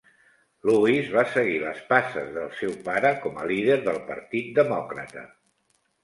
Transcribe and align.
Lewis 0.67 1.09
va 1.15 1.23
seguir 1.33 1.57
les 1.63 1.81
passes 1.91 2.31
del 2.37 2.49
seu 2.61 2.73
pare 2.87 3.11
com 3.25 3.37
a 3.41 3.45
líder 3.51 3.75
del 3.89 3.99
Partit 4.07 4.49
Demòcrata. 4.61 5.27